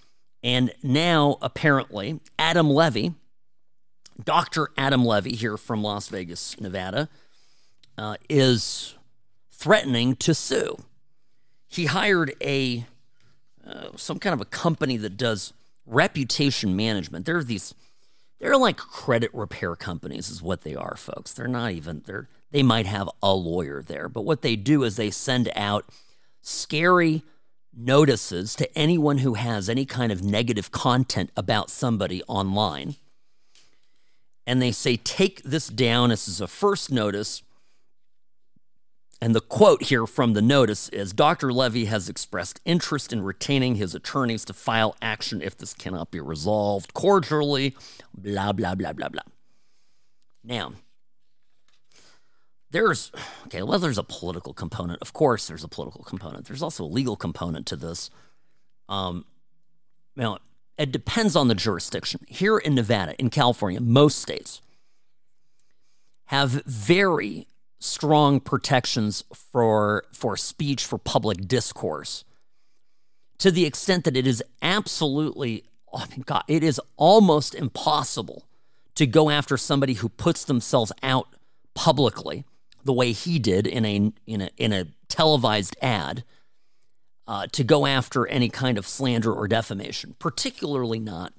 [0.43, 3.15] and now apparently Adam Levy,
[4.23, 7.09] Doctor Adam Levy here from Las Vegas, Nevada,
[7.99, 8.95] uh, is
[9.51, 10.77] threatening to sue.
[11.67, 12.85] He hired a
[13.67, 15.53] uh, some kind of a company that does
[15.85, 17.25] reputation management.
[17.25, 17.75] There are these
[18.39, 21.33] they're like credit repair companies is what they are, folks.
[21.33, 24.95] They're not even they're they might have a lawyer there, but what they do is
[24.95, 25.85] they send out
[26.41, 27.21] scary
[27.75, 32.95] notices to anyone who has any kind of negative content about somebody online.
[34.47, 36.09] And they say, take this down.
[36.09, 37.43] This is a first notice.
[39.21, 41.51] And the quote here from the notice is Dr.
[41.51, 46.21] Levy has expressed interest in retaining his attorneys to file action if this cannot be
[46.21, 47.75] resolved cordially,
[48.17, 49.21] blah, blah, blah, blah, blah.
[50.43, 50.73] Now,
[52.71, 53.11] there's,
[53.47, 55.01] okay, well, there's a political component.
[55.01, 56.45] Of course, there's a political component.
[56.45, 58.09] There's also a legal component to this.
[58.87, 59.25] Um,
[60.15, 60.37] now,
[60.77, 62.21] it depends on the jurisdiction.
[62.27, 64.61] Here in Nevada, in California, most states
[66.27, 67.47] have very
[67.79, 72.25] strong protections for for speech for public discourse
[73.37, 75.63] to the extent that it is absolutely
[75.93, 78.45] oh God, it is almost impossible
[78.95, 81.27] to go after somebody who puts themselves out
[81.73, 82.45] publicly
[82.83, 86.23] the way he did in a in a in a televised ad
[87.27, 91.33] uh, to go after any kind of slander or defamation, particularly not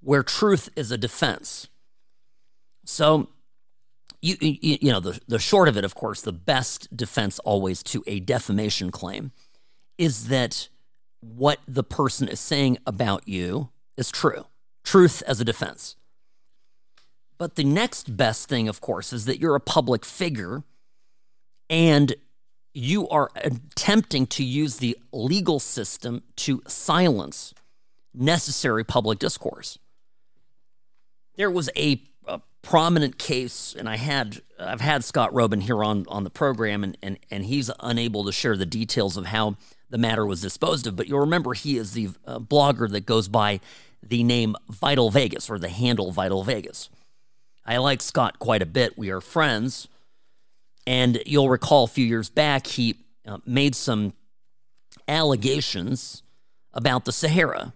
[0.00, 1.68] where truth is a defense.
[2.84, 3.28] So
[4.24, 7.82] you, you, you know, the, the short of it, of course, the best defense always
[7.82, 9.32] to a defamation claim
[9.98, 10.68] is that
[11.20, 14.46] what the person is saying about you is true.
[14.82, 15.96] Truth as a defense.
[17.36, 20.62] But the next best thing, of course, is that you're a public figure
[21.68, 22.14] and
[22.72, 27.52] you are attempting to use the legal system to silence
[28.14, 29.78] necessary public discourse.
[31.36, 32.02] There was a
[32.64, 36.98] prominent case, and I had I've had Scott Roeben here on on the program, and
[37.02, 39.56] and and he's unable to share the details of how
[39.90, 40.96] the matter was disposed of.
[40.96, 43.60] But you'll remember he is the uh, blogger that goes by
[44.02, 46.90] the name Vital Vegas or the handle Vital Vegas.
[47.64, 48.98] I like Scott quite a bit.
[48.98, 49.88] We are friends,
[50.86, 52.96] and you'll recall a few years back he
[53.26, 54.12] uh, made some
[55.08, 56.22] allegations
[56.72, 57.72] about the Sahara,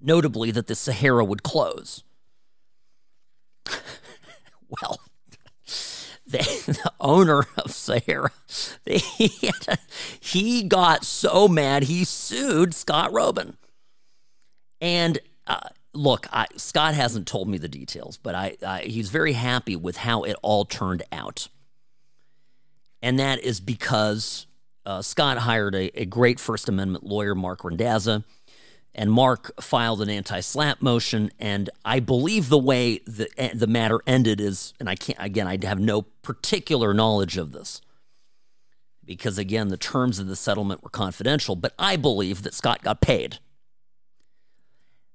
[0.00, 2.02] notably that the Sahara would close.
[4.68, 5.00] well,
[6.26, 8.32] the, the, owner of Sahara,
[8.84, 9.52] he,
[10.20, 13.54] he got so mad he sued Scott Roeben.
[14.80, 19.32] And uh, look, I, Scott hasn't told me the details, but I, I, he's very
[19.32, 21.48] happy with how it all turned out.
[23.02, 24.46] And that is because
[24.84, 28.24] uh, Scott hired a, a, great First Amendment lawyer, Marc Randazza
[28.96, 31.30] and Marc filed an anti-SLAPP motion.
[31.38, 35.46] And I believe the way the eh, the matter ended is, and I can't again,
[35.46, 37.82] I have no particular knowledge of this
[39.04, 41.54] because again, the terms of the settlement were confidential.
[41.54, 43.38] But I believe that Scott got paid.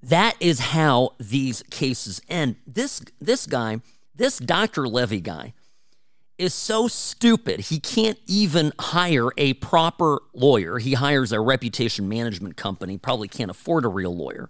[0.02, 2.56] That is how these cases end.
[2.66, 3.82] This this guy,
[4.16, 4.88] this Dr.
[4.88, 5.54] Levy guy,
[6.42, 10.80] is so stupid he can't even hire a proper lawyer.
[10.80, 14.50] He hires a reputation management company, probably can't afford a real lawyer.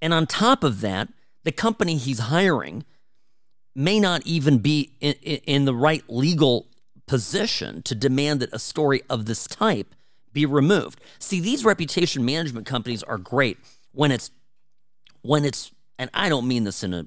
[0.00, 1.08] And on top of that,
[1.44, 2.84] the company he's hiring
[3.74, 6.66] may not even be in, in, the right legal
[7.06, 9.94] position to demand that a story of this type
[10.32, 11.00] be removed.
[11.18, 13.58] See, these reputation management companies are great
[13.92, 14.30] when it's
[15.22, 17.06] when it's and I don't mean this in a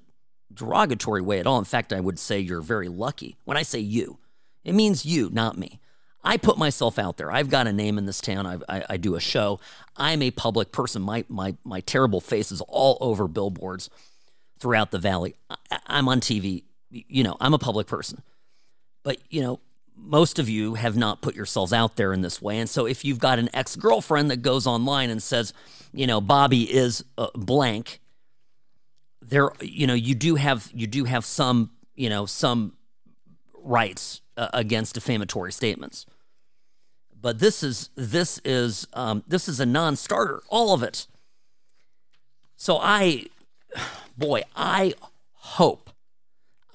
[0.53, 1.59] derogatory way at all.
[1.59, 3.37] In fact, I would say you're very lucky.
[3.45, 4.19] When I say you,
[4.63, 5.79] it means you, not me.
[6.23, 7.31] I put myself out there.
[7.31, 8.45] I've got a name in this town.
[8.45, 9.59] I, I, I do a show.
[9.97, 11.01] I'm a public person.
[11.01, 13.89] My, my, my terrible face is all over billboards
[14.59, 15.35] throughout the valley.
[15.49, 16.63] I, I'm on TV.
[16.91, 18.21] You know, I'm a public person.
[19.03, 19.61] But, you know,
[19.95, 22.59] most of you have not put yourselves out there in this way.
[22.59, 25.53] And so if you've got an ex girlfriend that goes online and says,
[25.93, 27.99] you know, Bobby is uh, blank,
[29.21, 32.73] there you know you do have you do have some you know some
[33.55, 36.05] rights uh, against defamatory statements.
[37.19, 41.07] But this is this is um, this is a non-starter all of it.
[42.55, 43.25] So i
[44.17, 44.93] boy i
[45.33, 45.89] hope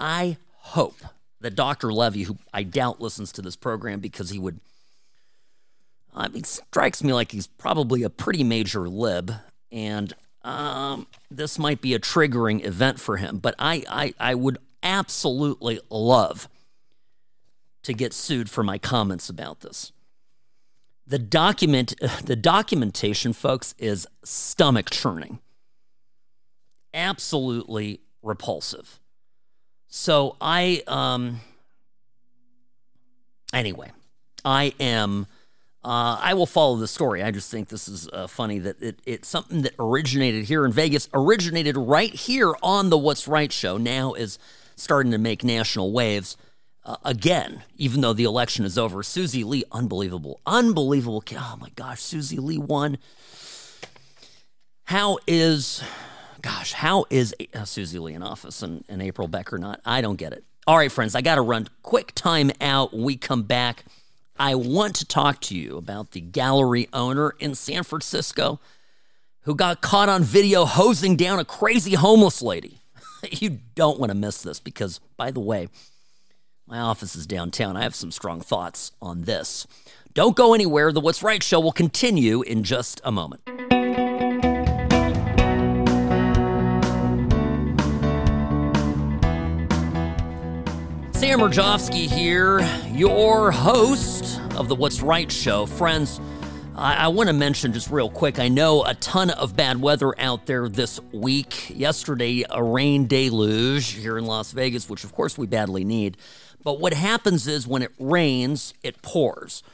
[0.01, 0.97] i hope
[1.41, 4.59] that dr levy who i doubt listens to this program because he would
[6.17, 9.33] I mean, strikes me like he's probably a pretty major lib.
[9.71, 10.15] And
[10.47, 13.39] um, this might be a triggering event for him.
[13.39, 16.49] But I, I, I would absolutely love
[17.83, 19.93] to get sued for my comments about this.
[21.07, 25.41] The document, the documentation, folks, is stomach churning.
[26.95, 29.01] Absolutely repulsive.
[29.89, 31.41] So I, um,
[33.53, 33.91] anyway,
[34.45, 35.27] I am
[35.87, 37.23] uh, I will follow the story.
[37.23, 40.73] I just think this is uh, funny that it, it's something that originated here in
[40.73, 44.37] Vegas, originated right here on the What's Right show, now is
[44.75, 46.37] starting to make national waves
[46.85, 49.05] uh, again, even though the election is over.
[49.05, 51.23] Susie Lee, unbelievable, unbelievable.
[51.35, 52.99] Oh my gosh, Susie Lee won.
[54.87, 55.85] How is,
[56.43, 59.81] gosh, how is uh, Susie Lee in office and, and April Becker not?
[59.85, 60.43] I don't get it.
[60.67, 61.69] All right, friends, I got to run.
[61.83, 62.93] Quick time out.
[62.93, 63.85] When we come back.
[64.39, 68.61] I want to talk to you about the gallery owner in San Francisco
[69.43, 72.81] who got caught on video hosing down a crazy homeless lady.
[73.31, 75.69] you don't want to miss this because, by the way,
[76.67, 77.77] my office is downtown.
[77.77, 79.67] I have some strong thoughts on this.
[80.13, 80.93] Don't go anywhere.
[80.93, 83.43] The What's Right show will continue in just a moment.
[91.27, 92.61] Sam Mirejovsky here,
[92.95, 95.67] your host of the What's Right show.
[95.67, 96.21] Friends,
[96.77, 100.15] I, I want to mention just real quick I know a ton of bad weather
[100.21, 101.69] out there this week.
[101.71, 106.17] Yesterday, a rain deluge here in Las Vegas, which of course we badly need.
[106.63, 109.65] But what happens is when it rains, it pours.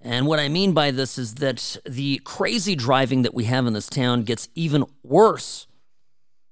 [0.00, 3.72] And what I mean by this is that the crazy driving that we have in
[3.72, 5.66] this town gets even worse.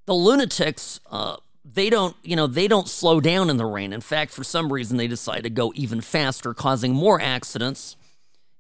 [0.07, 1.36] The lunatics, uh,
[1.75, 3.93] they don't, you know, they don't slow down in the rain.
[3.93, 7.97] In fact, for some reason, they decide to go even faster, causing more accidents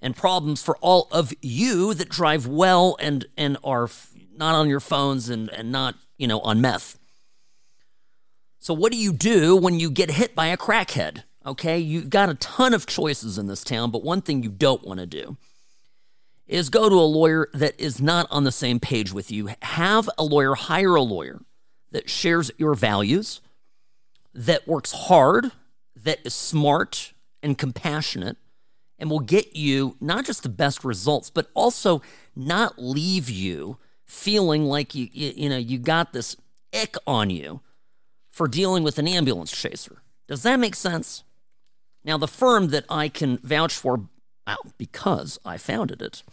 [0.02, 3.88] and problems for all of you that drive well and and are
[4.36, 6.98] not on your phones and and not, you know, on meth.
[8.58, 11.22] So what do you do when you get hit by a crackhead?
[11.46, 14.82] Okay, you've got a ton of choices in this town, but one thing you don't
[14.84, 15.36] want to do
[16.46, 19.50] is go to a lawyer that is not on the same page with you.
[19.62, 21.40] Have a lawyer, hire a lawyer
[21.94, 23.40] that shares your values,
[24.34, 25.52] that works hard,
[25.94, 28.36] that is smart and compassionate,
[28.98, 32.02] and will get you not just the best results, but also
[32.34, 36.36] not leave you feeling like you you, you know you got this
[36.74, 37.60] ick on you
[38.28, 40.02] for dealing with an ambulance chaser.
[40.26, 41.22] Does that make sense?
[42.04, 44.08] Now, the firm that I can vouch for,
[44.46, 46.24] well, because I founded it,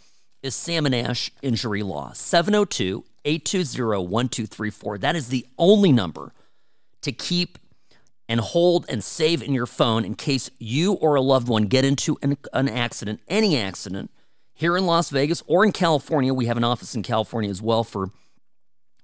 [0.42, 4.98] is Sam and Ash Injury Law, 702 820 1234.
[4.98, 6.32] That is the only number
[7.02, 7.58] to keep
[8.28, 11.84] and hold and save in your phone in case you or a loved one get
[11.84, 14.10] into an, an accident, any accident,
[14.54, 16.32] here in Las Vegas or in California.
[16.32, 18.10] We have an office in California as well for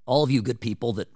[0.07, 1.09] all of you good people that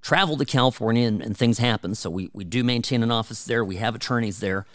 [0.00, 1.94] travel to California and, and things happen.
[1.94, 3.64] So we, we do maintain an office there.
[3.64, 4.66] We have attorneys there,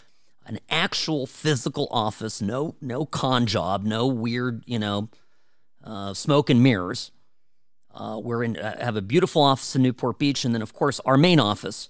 [0.44, 5.08] an actual physical office, no no con job, no weird, you know,
[5.82, 7.10] uh, smoke and mirrors.
[7.94, 11.00] Uh, we're in uh, have a beautiful office in Newport Beach, and then of course
[11.00, 11.88] our main office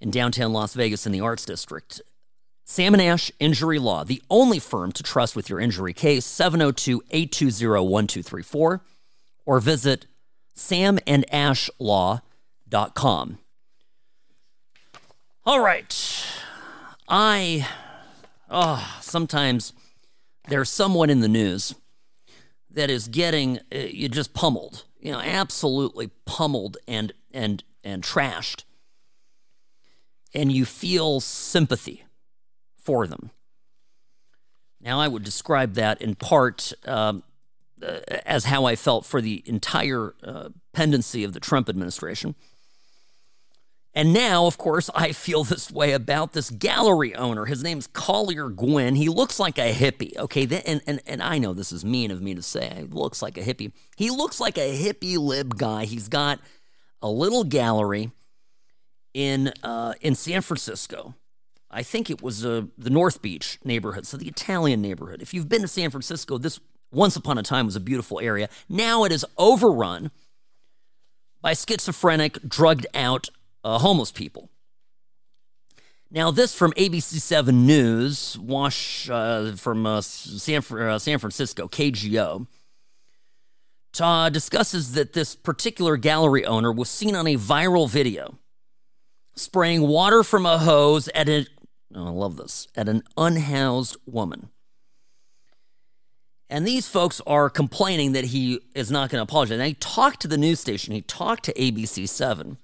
[0.00, 2.00] in downtown Las Vegas in the Arts District.
[2.64, 7.02] Sam and Ash Injury Law, the only firm to trust with your injury case, 702
[7.10, 8.82] 820 1234,
[9.44, 10.06] or visit
[10.56, 12.22] samandashlaw.com
[12.94, 13.38] com.
[15.44, 16.26] All right.
[17.08, 17.68] I,
[18.50, 19.72] oh, sometimes
[20.48, 21.74] there's someone in the news
[22.70, 28.64] that is getting uh, you just pummeled, you know, absolutely pummeled and and and trashed,
[30.34, 32.04] and you feel sympathy
[32.76, 33.30] for them.
[34.80, 37.22] Now, I would describe that in part um,
[37.82, 42.34] uh, as how I felt for the entire uh, pendency of the Trump administration.
[43.96, 47.46] And now, of course, I feel this way about this gallery owner.
[47.46, 48.94] His name's Collier Gwin.
[48.94, 50.14] He looks like a hippie.
[50.18, 52.70] Okay, and, and, and I know this is mean of me to say.
[52.76, 53.72] He looks like a hippie.
[53.96, 55.86] He looks like a hippie lib guy.
[55.86, 56.40] He's got
[57.00, 58.10] a little gallery
[59.14, 61.14] in uh, in San Francisco.
[61.70, 65.22] I think it was uh, the North Beach neighborhood, so the Italian neighborhood.
[65.22, 66.60] If you've been to San Francisco, this
[66.92, 68.50] once upon a time was a beautiful area.
[68.68, 70.10] Now it is overrun
[71.40, 73.30] by schizophrenic, drugged out
[73.66, 74.48] uh, homeless people.
[76.08, 82.46] Now, this from ABC7 News, wash uh, from uh, San, uh, San Francisco, KGO,
[83.98, 88.38] uh, discusses that this particular gallery owner was seen on a viral video
[89.34, 91.46] spraying water from a hose at a,
[91.92, 94.50] oh, I love this, at an unhoused woman.
[96.48, 99.58] And these folks are complaining that he is not going to apologize.
[99.58, 102.58] And he talked to the news station, he talked to ABC7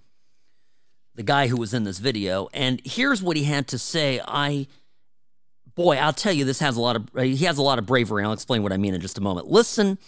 [1.15, 2.49] the guy who was in this video.
[2.53, 4.21] And here's what he had to say.
[4.27, 4.67] I,
[5.75, 8.25] boy, I'll tell you, this has a lot of, he has a lot of bravery.
[8.25, 9.49] I'll explain what I mean in just a moment.
[9.49, 9.99] Listen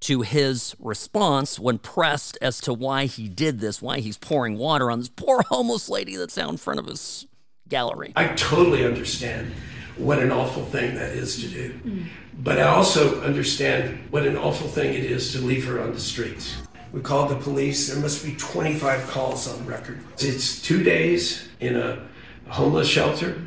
[0.00, 4.90] to his response when pressed as to why he did this, why he's pouring water
[4.90, 7.26] on this poor homeless lady that's out in front of his
[7.68, 8.12] gallery.
[8.16, 9.52] I totally understand
[9.96, 11.72] what an awful thing that is to do.
[11.84, 12.06] Mm.
[12.40, 16.00] But I also understand what an awful thing it is to leave her on the
[16.00, 16.54] streets.
[16.92, 17.88] We called the police.
[17.88, 20.00] There must be 25 calls on record.
[20.18, 22.06] It's two days in a
[22.48, 23.42] homeless shelter,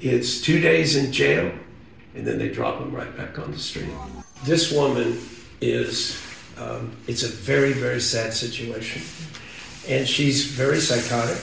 [0.00, 1.52] it's two days in jail,
[2.14, 3.88] and then they drop them right back on the street.
[4.44, 5.18] This woman
[5.60, 6.20] is,
[6.58, 9.02] um, it's a very, very sad situation.
[9.88, 11.42] And she's very psychotic.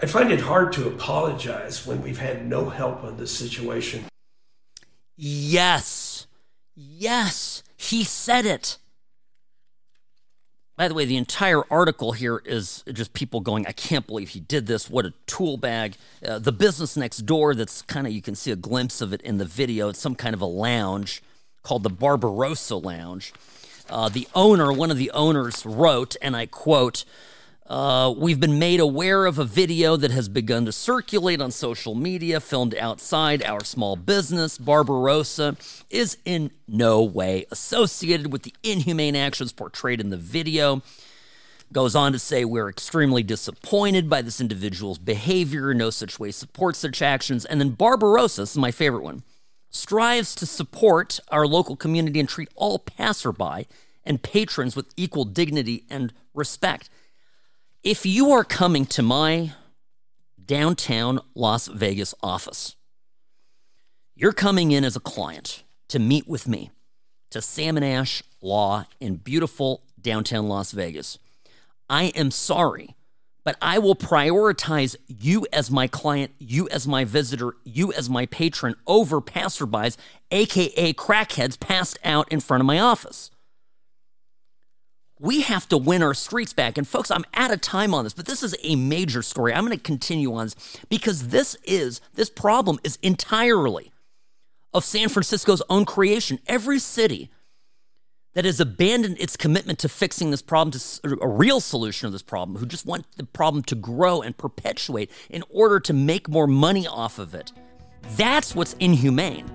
[0.00, 4.04] I find it hard to apologize when we've had no help on this situation.
[5.16, 6.26] Yes.
[6.74, 7.62] Yes.
[7.76, 8.78] He said it.
[10.82, 14.40] By the way, the entire article here is just people going, I can't believe he
[14.40, 14.90] did this.
[14.90, 15.94] What a tool bag.
[16.26, 19.22] Uh, the business next door, that's kind of, you can see a glimpse of it
[19.22, 19.90] in the video.
[19.90, 21.22] It's some kind of a lounge
[21.62, 23.32] called the Barbarossa Lounge.
[23.88, 27.04] Uh, the owner, one of the owners, wrote, and I quote,
[27.72, 31.94] Uh, we've been made aware of a video that has begun to circulate on social
[31.94, 34.58] media, filmed outside our small business.
[34.58, 35.56] Barbarossa
[35.88, 40.82] is in no way associated with the inhumane actions portrayed in the video.
[41.72, 45.72] Goes on to say, We're extremely disappointed by this individual's behavior.
[45.72, 47.46] No such way supports such actions.
[47.46, 49.22] And then Barbarossa, is my favorite one,
[49.70, 53.66] strives to support our local community and treat all passerby
[54.04, 56.90] and patrons with equal dignity and respect.
[57.82, 59.54] If you are coming to my
[60.46, 62.76] downtown Las Vegas office,
[64.14, 66.70] you're coming in as a client to meet with me
[67.30, 71.18] to Sam and Ash Law in beautiful downtown Las Vegas.
[71.90, 72.94] I am sorry,
[73.42, 78.26] but I will prioritize you as my client, you as my visitor, you as my
[78.26, 79.96] patron over passerbys,
[80.30, 83.32] aka crackheads passed out in front of my office
[85.22, 86.76] we have to win our streets back.
[86.76, 89.54] And folks, I'm out of time on this, but this is a major story.
[89.54, 90.56] I'm going to continue on this
[90.88, 93.92] because this is, this problem is entirely
[94.74, 96.40] of San Francisco's own creation.
[96.48, 97.30] Every city
[98.34, 102.22] that has abandoned its commitment to fixing this problem, to a real solution of this
[102.22, 106.48] problem, who just want the problem to grow and perpetuate in order to make more
[106.48, 107.52] money off of it.
[108.16, 109.48] That's what's inhumane.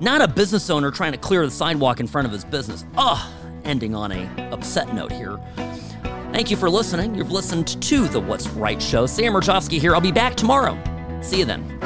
[0.00, 2.84] Not a business owner trying to clear the sidewalk in front of his business.
[2.96, 3.32] Oh,
[3.64, 5.38] ending on a upset note here.
[6.32, 7.14] Thank you for listening.
[7.14, 9.06] You've listened to the What's Right show.
[9.06, 9.94] Sam Mirejovsky here.
[9.94, 10.78] I'll be back tomorrow.
[11.22, 11.78] See you then.